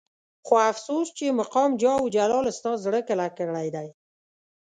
خو 0.45 0.53
افسوس 0.71 1.07
چې 1.17 1.37
مقام 1.39 1.69
جاه 1.81 1.97
او 2.01 2.05
جلال 2.15 2.45
ستا 2.57 2.71
زړه 2.85 2.99
کلک 3.09 3.31
کړی 3.39 3.67
دی. 3.75 3.87